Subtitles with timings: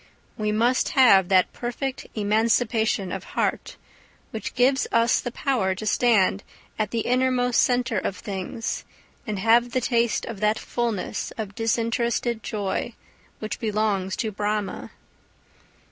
[0.35, 3.77] We must have that perfect emancipation of heart
[4.31, 6.41] which gives us the power to stand
[6.79, 8.83] at the innermost centre of things
[9.27, 12.95] and have the taste of that fullness of disinterested joy
[13.37, 14.89] which belongs to Brahma.